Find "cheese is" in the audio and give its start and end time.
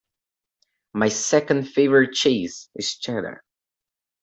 2.13-2.97